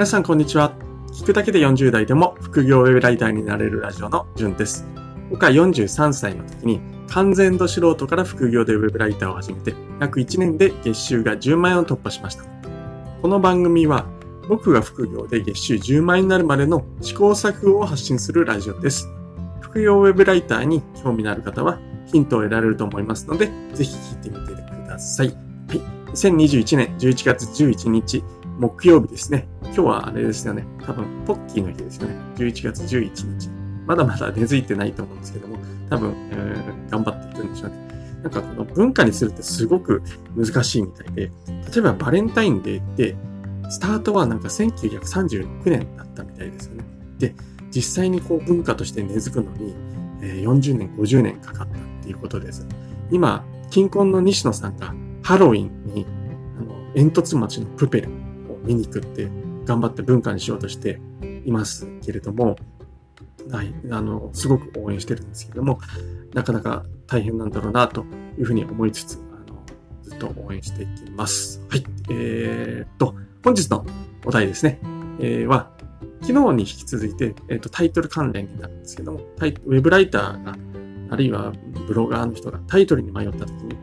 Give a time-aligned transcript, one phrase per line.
[0.00, 0.72] 皆さんこんにちは。
[1.12, 4.86] 聞くだけで40代でも副業ウェブライターになれるラジオのじゅんです。
[5.28, 12.44] 僕は43歳の時に完全度素人から副業でウェブライターを始めて約1年で月収が10万円を突破しました。
[13.20, 14.06] この番組は
[14.48, 19.06] 僕が副業で月収10万円になるまでの試行錯誤を発信するラジオです。
[19.60, 25.26] 副業ウェブライターに興味のある方はヒントを得られると思いますので、ぜひ聞いてみてください。
[25.26, 26.00] はい。
[26.12, 28.24] 2021年11月11日
[28.60, 29.48] 木曜日ですね。
[29.62, 30.66] 今日はあれですよね。
[30.84, 32.14] 多分、ポッキーの日ですよね。
[32.36, 33.48] 11月11日。
[33.86, 35.56] まだまだ根付いてないと思うんですけども、
[35.88, 38.20] 多分、えー、頑張っていくんでしょうね。
[38.22, 40.02] なんかこの文化にするってすごく
[40.36, 41.30] 難しいみたいで、例
[41.78, 43.16] えばバレンタインデーって、
[43.70, 46.84] スタートはなんか1936年だったみたいですよね。
[47.18, 47.34] で、
[47.70, 49.74] 実際にこう文化として根付くのに、
[50.20, 52.68] え、40年、50年かかったっていうことです。
[53.10, 56.04] 今、近婚の西野さんがハロウィンに、
[56.58, 58.19] あの、煙突町のプペル
[58.64, 59.28] 見に行くって
[59.64, 61.00] 頑張って文化にしようとして
[61.44, 62.56] いますけれども、
[63.50, 65.80] はい、あの、すごく応援してるんですけども、
[66.34, 68.04] なかなか大変なんだろうなと
[68.38, 69.62] いうふうに思いつつ、あの、
[70.02, 71.60] ずっと応援していきます。
[71.68, 71.84] はい。
[72.10, 73.84] えー、っと、本日の
[74.24, 74.78] お題ですね、
[75.20, 75.70] えー、は、
[76.22, 80.56] 昨日に引き続いて、えー、っと、タイトル関連になるんですけども、タイウェブライターが、
[81.10, 81.52] あるいは
[81.88, 83.76] ブロガーの人がタイトルに迷った時に、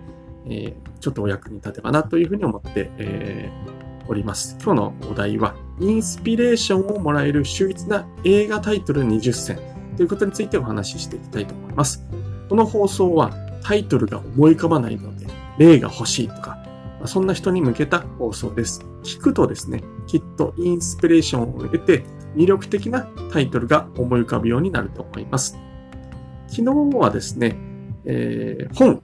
[0.49, 3.76] えー、ちょっとお役に立てばなというふうに思って、えー、
[4.07, 4.57] おります。
[4.63, 9.59] 今日のお題は、インスピレーションをもらえる秀逸な映画タイトル20選
[9.95, 12.03] ということについてお話ししていきたいと思います。
[12.49, 13.31] この放送は
[13.63, 16.57] タイトルが思い浮かばないので、例が欲しいとか、
[17.05, 18.85] そんな人に向けた放送です。
[19.03, 22.03] 聞くとですね、きっとインスピレーションを得て
[22.35, 25.57] 魅力的なタイトルが思い浮かぶようになると思います。
[26.47, 27.55] 昨日はですね、
[28.05, 29.01] えー、本、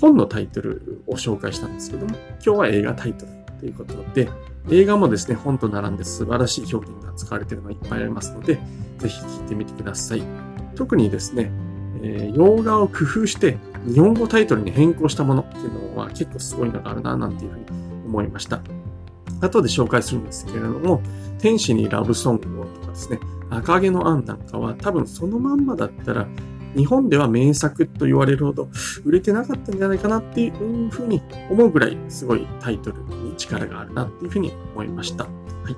[0.00, 4.28] 本のタイトルを紹介したんですけども、今日は映画タイトルということで、
[4.70, 8.58] 映画もですね、本と並んで素晴らしい表現が使われているのがいっぱいありますので、
[8.98, 10.22] ぜひ聞いてみてください。
[10.74, 11.52] 特にですね、
[12.02, 17.64] えー、洋画を工夫して日本語タイトルに変更したものっていうのは結構すごいのがあるな、なんていうふうに
[18.04, 18.60] 思いました。
[19.40, 21.00] 後で紹介するんですけれども、
[21.38, 26.26] 天使にラブソングをとかですね、赤毛のアンなんかは多分そのまんまだったら
[26.76, 28.68] 日本では名作と言われるほど
[29.04, 35.24] 売れてなかったんじゃないかなっていうふうに思うぐらいすごいタイトルに力があるなっていうふうに思いました。
[35.24, 35.30] は
[35.70, 35.76] い。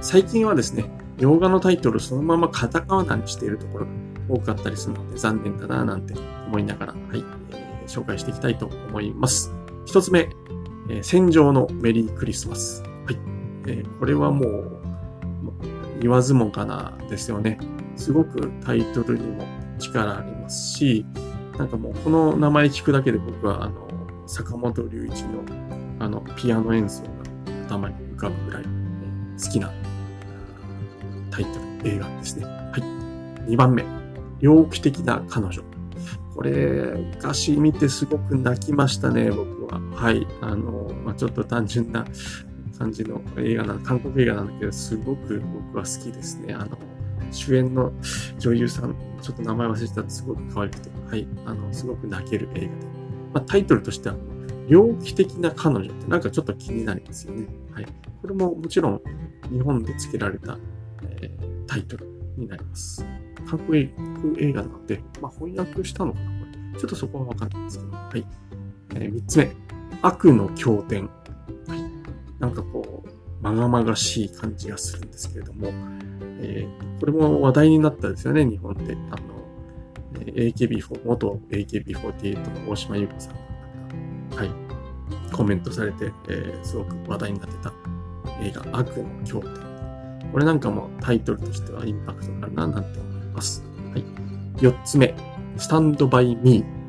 [0.00, 0.84] 最近はですね、
[1.18, 3.92] 洋画のタイトルそのままカタカナにしているところが
[4.28, 6.14] 多かったりするので残念だななんて
[6.46, 9.52] 思いながら、はい、えー、紹介していきたいと思います。
[9.84, 10.30] 一つ目、
[10.88, 12.82] えー、戦場のメリークリスマス。
[12.82, 13.18] はい。
[13.66, 14.80] えー、これはもう、
[16.00, 17.58] 言わずもがなですよね。
[17.96, 19.44] すごくタイトルにも
[19.80, 21.04] 力ありますし、
[21.58, 23.88] なんかもうこの名前聞くだけで僕はあの、
[24.26, 25.42] 坂本龍一の
[26.00, 27.08] あの、ピアノ演奏が
[27.66, 29.70] 頭に浮かぶぐらい、好きな
[31.30, 32.44] タイトル、映画ですね。
[32.46, 32.72] は
[33.46, 33.50] い。
[33.50, 33.84] 2番目、
[34.40, 35.62] 猟奇的な彼女。
[36.34, 39.80] これ、昔見てすごく泣きましたね、僕は。
[39.94, 40.26] はい。
[40.40, 42.06] あの、まあ、ちょっと単純な
[42.78, 45.42] 感じの映画な、韓国映画なんだけど、すごく
[45.72, 46.54] 僕は好きですね。
[46.54, 46.78] あの、
[47.30, 47.92] 主演の
[48.38, 52.68] 女優さん、ちょっと名前忘れてたすごく可愛くて、はい、あの、すごく泣ける映画で。
[53.32, 54.16] まあ、タイトルとしては、
[54.68, 57.46] 猟奇的な彼女ってなんかちょっと気になりますよね。
[57.72, 57.86] はい。
[58.22, 59.00] これももちろん
[59.50, 60.58] 日本で付けられた、
[61.20, 63.04] えー、タイトルになります。
[63.48, 63.92] 韓国
[64.38, 66.80] 映画なので、まあ、翻訳したのかなこれ。
[66.80, 67.92] ちょっとそこはわかんないんですけど。
[67.92, 68.26] はい。
[68.94, 69.56] えー、3つ目。
[70.02, 71.10] 悪の経典。
[71.66, 71.82] はい。
[72.38, 73.08] なんかこう、
[73.42, 75.72] まがまがしい感じがするんですけれども、
[76.42, 78.96] えー、これも話題になったですよね、日本で。
[79.10, 79.40] あの、
[80.26, 83.34] AKB4、元 AKB48 の大島優子さん
[84.30, 84.50] が、はい、
[85.32, 87.72] コメントされて、えー、すごく話題になってた
[88.42, 89.70] 映画、悪の経典。
[90.32, 93.62] これなんかもタイトルとしてはインパクトがあるな、なんて思います。
[93.92, 94.04] はい。
[94.60, 95.14] 四つ目、
[95.56, 96.80] スタンドバイミー。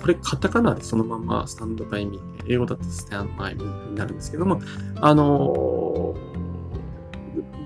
[0.00, 2.30] これカタカナでそのままスタンドバイミー。
[2.48, 4.60] 英語だとスタンドバイミーになるんですけども、
[4.96, 6.14] あのー、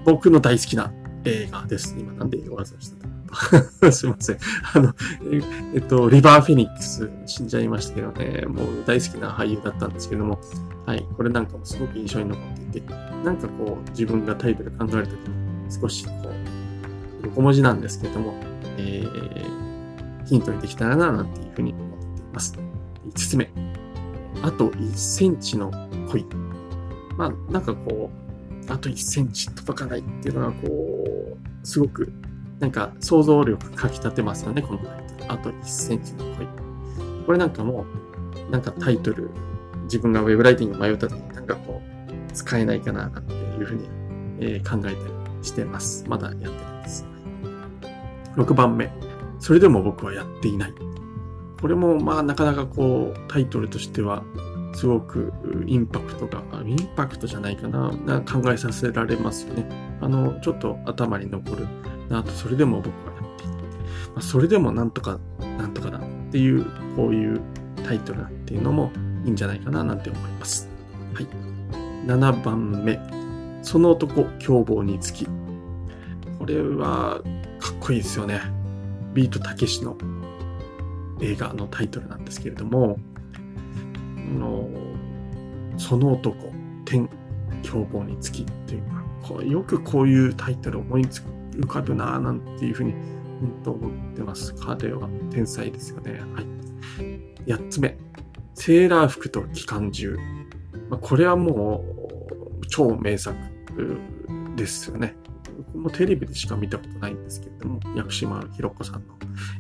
[0.05, 0.93] 僕の大好きな
[1.25, 1.97] 映画です。
[1.99, 3.15] 今なんで英語忘れした
[3.93, 4.38] すいません。
[4.75, 4.94] あの、
[5.75, 10.38] えっと、リバー・フェニックス死んじゃいましたけどね、もう大好きな俳優だったんですけども、
[10.87, 12.94] はい、これなんかもすごく印象に残っていて、
[13.25, 16.12] なんかこう、自分がタイトル考えるときに少しこ
[17.23, 18.35] う、横文字なんですけども、
[18.76, 22.55] えー、ヒントにできたらな、なんていうふうに思っています。
[23.06, 23.50] 5つ目。
[24.43, 25.71] あと1センチの
[26.11, 26.26] 恋。
[27.17, 30.94] まあ、なんかこう、あと1センチ届かないっていうのは、こう、
[31.64, 32.12] すごく、
[32.61, 35.32] なんか想像力かき立てますよね、このタイトル。
[35.32, 36.46] あと1センチの恋。
[37.26, 37.84] これなんかも
[38.49, 39.31] う、なんかタイトル、
[39.84, 43.88] 自分がウェブライティング迷った時になんかこう、使えないかな、なんていうふうに、
[44.40, 44.96] え、考えたり
[45.43, 46.05] してます。
[46.08, 47.06] まだやってないです。
[48.37, 48.93] 6番目。
[49.38, 50.75] それでも僕はやっていない。
[51.61, 54.22] これもまあなかなかこうタイトルとしては
[54.75, 55.32] すごく
[55.67, 59.67] インパクトが、インパクトじゃないかな、な考えさせられますよね。
[60.00, 61.67] あの、ちょっと頭に残る
[62.09, 63.53] なと、それでも僕はやっていて、
[64.09, 66.65] まあ、それでもなんとか、なんとかだっていう、
[66.97, 67.41] こういう
[67.85, 68.91] タイトルっていうのも
[69.25, 70.69] いいんじゃないかななんて思います。
[71.15, 71.26] はい。
[72.06, 72.99] 7番目。
[73.62, 75.26] その男、凶暴につき。
[76.38, 77.21] これは、
[77.61, 78.41] かっこいいですよね。
[79.15, 79.97] ビートたけしの
[81.23, 82.99] 映画のタイトルなんですけれども、
[84.25, 84.69] の
[85.76, 86.53] その男、
[86.85, 87.09] 天、
[87.62, 88.82] 凶暴につきっていう、
[89.23, 94.55] こよくこういうタイトル思いつく浮かぶなぁなんていうふうに、本当思ってます。
[94.55, 96.12] 彼は天才ですよね。
[96.12, 96.47] はい。
[97.47, 97.97] 8つ目。
[98.55, 100.17] セーラー服と機関銃。
[100.88, 101.85] まあ、これはも
[102.62, 103.37] う、超名作
[104.56, 105.17] ですよね。
[105.75, 109.19] 僕もテレビでしか見たことないんですけれども、薬師丸ひろ子さんの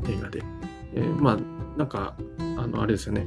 [0.08, 0.42] 映画で。
[0.94, 2.16] えー、まあ、なんか、
[2.56, 3.26] あの、あれですよね。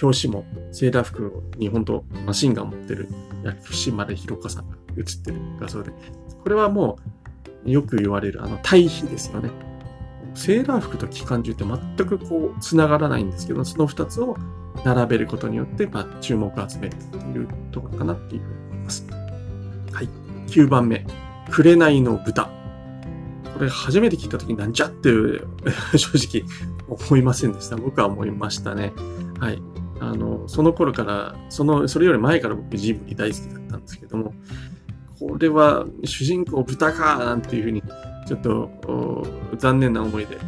[0.00, 3.08] 表紙もセーラー服に本当マシンガン持ってる
[3.42, 5.92] 薬師丸ひろ子さんが写ってる画像で、
[6.42, 6.98] これはも
[7.64, 9.50] うよく言われるあの対比ですよね。
[10.34, 14.36] セーラー服と機関銃って全くこう繋がらないんですけど、その二つを
[14.84, 19.06] 並べることによって、まあ、注目を集めるっていうところかなっていうふうに思います。
[19.92, 20.08] はい。
[20.48, 21.06] 9番目。
[21.50, 22.50] 紅の豚。
[23.54, 25.10] これ初めて聞いた時なんじゃって
[25.96, 26.44] 正直
[26.88, 27.76] 思いませんでした。
[27.76, 28.92] 僕は思いましたね。
[29.38, 29.62] はい。
[30.00, 34.34] あの、その頃から、その、それより前から僕ジブリ大好きだったんですけども、
[35.18, 37.82] これは主人公豚かなんていうふうに、
[38.26, 39.26] ちょっと
[39.58, 40.38] 残念な思いで、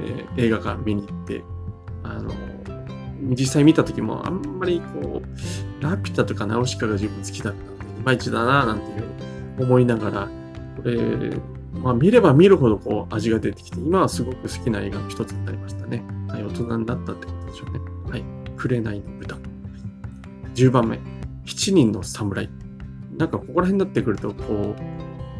[0.00, 1.42] えー、映画館見に行って、
[2.02, 2.30] あの、
[3.20, 10.28] 実際見た時もあんまりこう、ラピュタとかナウシカが自分好きだったんで、いまいちだななんていうふうに思いながら、
[10.76, 11.36] これ、
[11.80, 16.02] まあ見れば見るほどこう味が出てきて、今はすごく好きな映画の一つになりましたね。
[16.28, 17.93] はい、大人になったってことでしょうね。
[18.68, 19.36] 紅の豚。
[20.54, 20.98] 10番目。
[21.44, 22.48] 7人の侍。
[23.16, 24.74] なんかここら辺になってくると、こ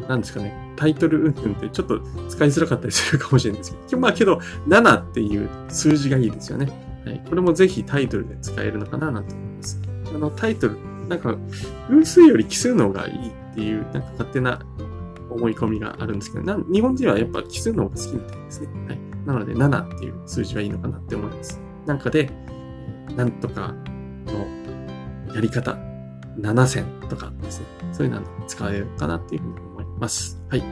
[0.03, 1.99] う、なんですかね、タイトル運転ってちょっと
[2.29, 6.67] 使いづらかったりするかもしれないんですけど、 まあけど、7っていう数字がいいですよね。
[7.05, 7.21] はい。
[7.27, 9.81] これもぜひタイトルで使えるのかななんて思います。
[10.13, 10.77] あの、タイトル、
[11.09, 11.35] なんか、
[11.89, 14.59] 偶数より奇数の方がいいっていう、なんか勝手な
[15.29, 18.67] 思い込みがあるんですけど、な日本人はやっぱ奇数の方が好きみたいですね。
[18.87, 18.99] はい。
[19.25, 21.59] なので、7っていう数字はいいのかなって思います。
[21.85, 22.31] なんかで、
[23.15, 23.73] なんとか
[24.25, 25.77] のやり方、
[26.39, 27.65] 7選とかですね。
[27.93, 30.41] そういうの使えるかなっていうふうに思います。
[30.49, 30.63] はい。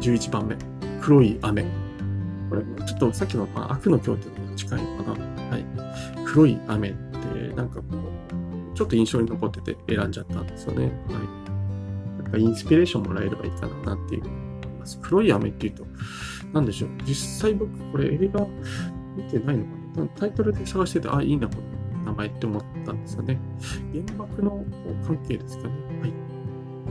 [0.00, 0.56] 11番目。
[1.00, 1.62] 黒い雨。
[2.48, 5.50] これ、ちょっとさっきの、まあ、悪の経典に近いのかな。
[5.50, 5.64] はい。
[6.26, 10.84] 黒い雨って、なんかこう、ちょっと印象に残ってて選んじゃったんですよね。
[10.84, 12.22] はい。
[12.22, 14.34] なんかインスピレーションもらえればいいかなっていうふうに
[14.66, 14.98] 思います。
[15.02, 15.86] 黒い雨っていうと、
[16.52, 16.90] なんでしょう。
[17.04, 18.46] 実際僕これ映画
[19.16, 21.54] 見てないのかなタイトルで探してて、あ、いいな、こ
[22.04, 23.38] の名前って思ったんですよね。
[23.92, 24.64] 原爆の
[25.06, 25.74] 関係ですかね。
[26.00, 26.10] はい。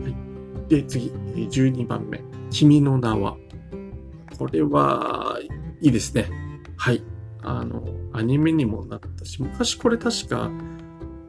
[0.04, 0.70] はい。
[0.70, 2.22] で、次、12番目。
[2.50, 3.38] 君の名は。
[4.38, 5.40] これは、
[5.82, 6.30] いいですね。
[6.78, 7.04] はい。
[7.44, 7.84] あの、
[8.14, 10.52] アニメにもなったし、昔これ確か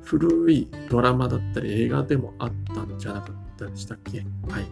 [0.03, 4.67] 古いドラマだったり映画でもあったんじゃなかったでしたっけはい。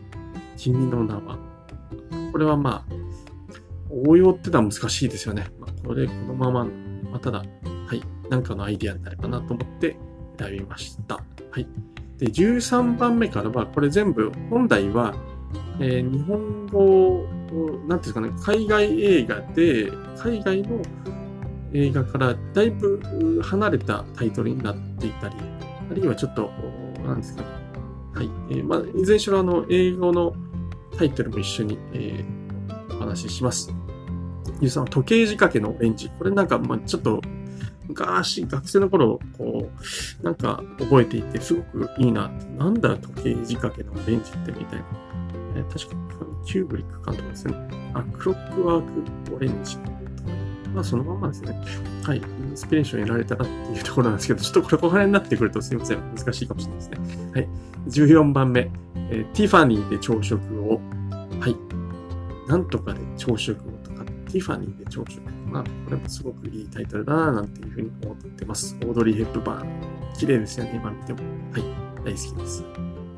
[0.56, 1.38] 君の名は。
[2.32, 2.99] これはまあ、
[3.90, 5.46] 応用ってのは難しいですよね。
[5.58, 6.64] まあ、これこのまま
[7.10, 7.44] まあ、ただ、は
[7.94, 9.96] い、なんかのアイディアになるかなと思って
[10.38, 11.16] 選びました。
[11.50, 11.66] はい。
[12.18, 15.14] で、13番目からは、これ全部、本来は、
[15.80, 17.26] えー、日本語、
[17.88, 20.82] なんていうんですかね、海外映画で、海外の
[21.72, 25.34] 映画からだいぶ離れたタイトルになっていたり、
[25.90, 26.50] あるいはちょっと、
[27.04, 27.48] なんですかね、
[28.14, 28.30] はい。
[28.50, 30.34] えー、まあ、いずれにしろあの、英語の
[30.96, 33.79] タイトルも一緒に、えー、お話しします。
[34.68, 36.10] その時計仕掛けのオレンジ。
[36.18, 37.20] これなんか、まあちょっと、
[37.88, 39.70] 昔、学生の頃、こ
[40.20, 42.30] う、なんか覚えていて、すごくいいな。
[42.56, 44.84] なんだ時計仕掛けのオレンジってみたいな。
[45.56, 45.96] え、確か、
[46.46, 47.54] キューブリック監督ですね。
[47.94, 49.76] あ、 Clockwork Orange。
[50.74, 51.60] まあ、そのままですね。
[52.04, 52.18] はい。
[52.18, 52.20] イ
[52.52, 55.98] ンスピレーション得られたらっていうところなんですけど、ちょっとこれここら辺になってくるとすいません。
[56.16, 56.98] 難しいかもしれないですね。
[57.34, 57.48] はい。
[57.88, 58.70] 14番目。
[59.10, 60.80] えー、ティファニーで朝食を。
[61.40, 61.56] はい。
[62.48, 63.79] なんとかで朝食を
[64.30, 65.20] ティファニーで朝食。
[65.46, 68.76] まあ、これもすごくいいタイトルだな、なんていうふうに思ってます。
[68.82, 69.68] オードリー・ヘップバーン。
[70.16, 71.18] 綺麗ですよね、今見ても。
[71.52, 71.62] はい、
[72.04, 72.64] 大好きです。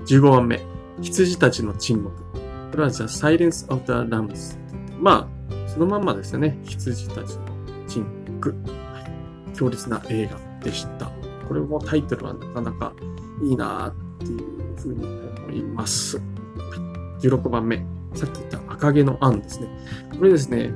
[0.06, 0.60] 15番目。
[1.00, 2.16] 羊たちの沈黙。
[2.70, 4.58] これは The Silence of the Lambs。
[4.98, 6.58] まあ、そのまんまですよね。
[6.64, 7.40] 羊たちの
[7.86, 8.06] 沈
[8.40, 8.54] 黙。
[8.66, 9.00] は
[9.52, 11.10] い、強烈な映画でした。
[11.48, 12.92] これもタイトルはなかなか
[13.42, 16.20] いいなっていうふうに思います。
[17.20, 17.84] 16番目。
[18.14, 19.68] さっき言った赤毛のアンですね。
[20.18, 20.72] これですね、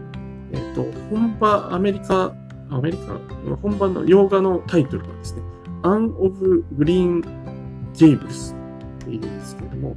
[0.52, 2.34] えっ、と、本場アメリカ、
[2.70, 3.18] アメリカ、
[3.62, 5.42] 本場の洋画のタイトルはですね、
[5.82, 7.20] アン・オブ・グリーン・
[7.96, 8.54] ゲイブルス
[9.02, 9.96] っていうんですけれども、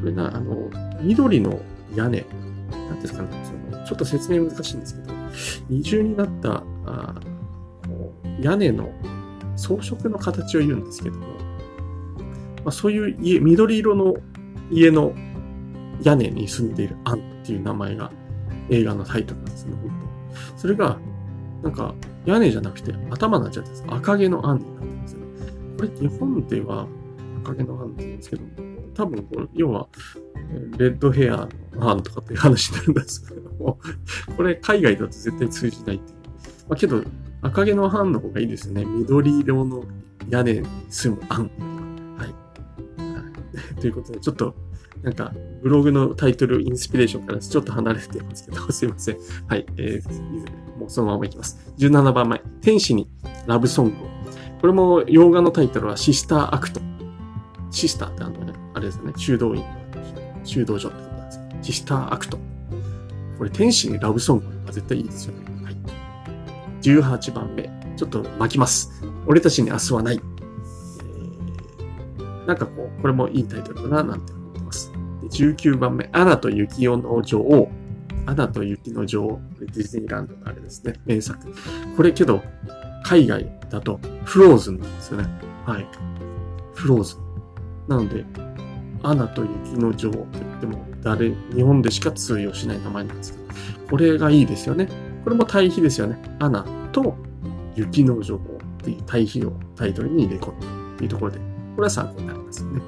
[0.00, 1.60] これな、あの、緑の
[1.94, 2.24] 屋根、
[2.70, 3.28] なんですかね、
[3.70, 5.14] その、ちょっと説明難しいんですけど、
[5.68, 7.14] 二重になった、あ
[8.40, 8.90] 屋根の
[9.56, 11.34] 装飾の形を言うんですけども、ま
[12.66, 14.14] あ、そういう家、緑色の
[14.70, 15.12] 家の
[16.02, 18.10] 屋根に住んでいるアンっていう名前が
[18.68, 19.90] 映画のタイトルなんですね、本
[20.54, 20.98] 当それが、
[21.62, 21.94] なんか、
[22.26, 25.20] 屋根じゃなくて頭になっちゃって赤毛のアンになってるんですよ。
[25.78, 26.86] これ日本では
[27.44, 28.42] 赤毛のアンって言うんですけど、
[28.94, 29.88] 多分これ、要は、
[30.78, 33.78] レッドヘアのアンとかっていう話になるんですけども、
[34.36, 36.18] これ海外だと絶対通じないっていう。
[36.68, 37.02] まあけど、
[37.42, 38.84] 赤毛のアンの方がいいですよね。
[38.84, 39.84] 緑色の
[40.28, 41.50] 屋根に住むアン。
[42.18, 43.80] はい。
[43.80, 44.54] ということで、ちょっと
[45.02, 49.16] なんか、ブログのタイトル、インスピレーションからちょっと離れてますけど、 すいません。
[49.46, 51.58] はい、えー、もうそのままいきます。
[51.78, 53.08] 17番目、天使に
[53.46, 54.10] ラブソングを。
[54.60, 56.80] これも洋画のタイトルは Sister Act。
[57.70, 59.64] シスターってあの、ね、あれですね、修道院、
[60.44, 62.38] 修道女ってことなんです Sister Act。
[63.38, 65.64] これ天使にラブソングは絶対いいですよね。
[65.64, 65.76] はい。
[66.82, 69.02] 18番目、ちょっと巻きます。
[69.26, 70.20] 俺たちに明日はない。
[72.18, 74.39] えー、なんかこう、これもいいタイトルだな、なんて
[75.40, 77.70] 19番目、アナと雪の女王。
[78.26, 79.40] アナと雪の女王。
[79.58, 80.94] ディズニーランドのあれですね。
[81.06, 81.38] 名作。
[81.96, 82.42] これけど、
[83.02, 85.28] 海外だと、フローズンなんですよね。
[85.64, 85.86] はい。
[86.74, 87.20] フローズン。
[87.88, 88.24] なので、
[89.02, 93.44] アナと雪の女王と言っても、誰、日本でしか通用しない名前なんですけど、
[93.88, 94.88] これがいいですよね。
[95.24, 96.18] これも対比ですよね。
[96.38, 97.16] アナと
[97.74, 98.40] 雪の女王っ
[98.82, 101.44] ていう対比をタイトルに入れ込んだっていうところで、こ
[101.78, 102.82] れは参考になりますよね。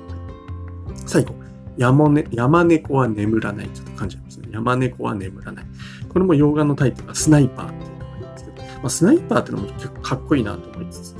[1.06, 1.35] 最後。
[1.76, 3.69] 山,、ね、山猫は眠らない。
[3.71, 4.49] ちょっと感じますね。
[4.52, 5.64] 山猫は眠らない。
[6.09, 11.17] これも洋画のタイトルはスナイパーっていうのがありますけど、まあ、スナイパーってのも結構かっこいいなと思いつつ、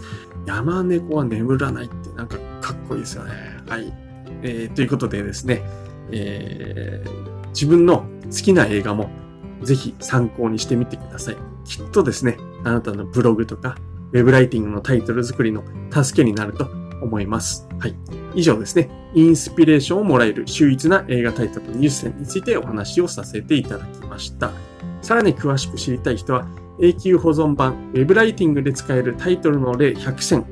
[0.47, 3.33] 山猫は眠らないってなんかかっこいいですよね。
[3.69, 3.93] はい。
[4.43, 5.63] えー、ということでですね、
[6.11, 9.11] えー、自分の好きな映画も
[9.63, 11.37] ぜひ参考にしてみてください。
[11.65, 13.77] きっとですね、あなたのブログとか、
[14.13, 16.69] ウェブライティングのタイトル作りの助けになると
[17.03, 17.69] 思います。
[17.79, 17.95] はい。
[18.35, 24.53] 以上ですね、インスピレーションをもらえる秀逸な映画タイトル20選についてお話をさせていただきました。
[25.03, 26.47] さらに詳しく知りたい人は、
[26.81, 30.47] 永久保存版 Web ライティングで使えるタイトルの例100選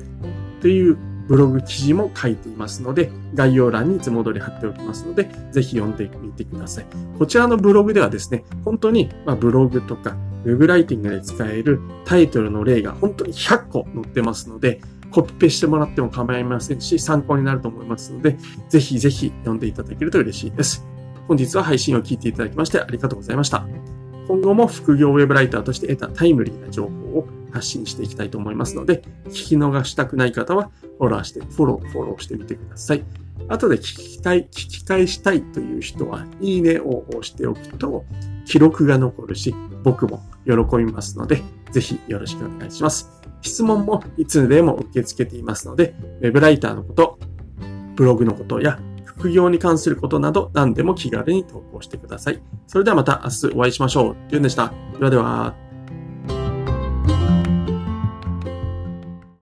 [0.61, 6.85] というブログ記事も書いていますので、概要欄にいつも通り貼っておきますので、ぜひ読んでみてください。
[7.17, 10.15] こちらのブログではですね、本当に、まブログとか
[10.45, 14.81] Web ライティングで使えるタイトルの例が本当に100個載ってますので、
[15.11, 18.37] コピペしてもらっても構いませんし、参考になると思いますので、
[18.69, 20.85] ぜひぜひ読んでいただけると嬉しいです。
[21.27, 23.65] 本日は配信を聞いていただきましてありがとうございました。
[24.27, 26.89] 今後も副業ウェブライターとして得たタイムリーな情報
[27.19, 33.03] を発信していきたいと思いますので、聞き逃したくない方はフォローして、フォロー、フォローしてみてください。
[33.49, 38.05] 後で聞きたい、聞き返したいという人は、いいねを押しておくと、
[38.45, 39.53] 記録が残るし、
[39.83, 43.09] 僕も喜びますので、ぜひよろしくお願いします。
[43.41, 47.19] 質問もいつでも受け付けていますので、ウェブライターのこと、
[47.95, 52.41] ブログのことや副業に関することなど何でも気軽に投稿してください。
[52.67, 54.15] それではまた明日お会いしましょう。
[54.31, 54.73] ゆんでした。
[54.97, 55.60] ではでは。